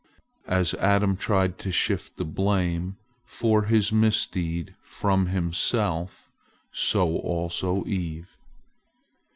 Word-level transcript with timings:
As 0.47 0.73
Adam 0.73 1.15
tried 1.15 1.59
to 1.59 1.71
shift 1.71 2.17
the 2.17 2.25
blame 2.25 2.97
for 3.23 3.65
his 3.65 3.91
misdeed 3.91 4.73
from 4.81 5.27
himself, 5.27 6.31
so 6.73 7.17
also 7.17 7.85
Eve. 7.85 8.35